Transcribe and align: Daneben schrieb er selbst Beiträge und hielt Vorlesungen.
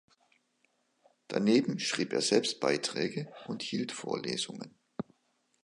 Daneben 1.27 1.77
schrieb 1.77 2.11
er 2.11 2.21
selbst 2.21 2.59
Beiträge 2.59 3.31
und 3.45 3.61
hielt 3.61 3.91
Vorlesungen. 3.91 4.73